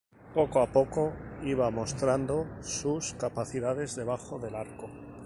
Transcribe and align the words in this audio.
Poco 0.37 0.57
a 0.61 0.65
poco, 0.65 1.13
iba 1.43 1.69
mostrando 1.69 2.47
sus 2.63 3.13
capacidades 3.13 3.95
debajo 3.95 4.39
del 4.39 4.55
arco. 4.55 4.89